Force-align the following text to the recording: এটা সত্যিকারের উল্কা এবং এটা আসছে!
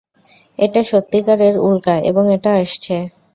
এটা 0.59 0.81
সত্যিকারের 0.91 1.55
উল্কা 1.67 1.95
এবং 2.09 2.23
এটা 2.35 2.51
আসছে! 2.61 2.95